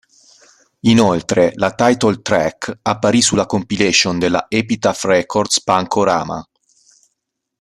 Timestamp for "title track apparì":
1.75-3.21